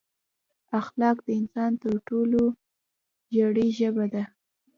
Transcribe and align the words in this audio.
اخلاق 0.79 1.17
د 1.25 1.29
انسان 1.39 1.71
تر 1.83 1.93
ټولو 2.07 2.41
زړې 3.35 3.67
ژبې 3.77 4.07
ده. 4.13 4.23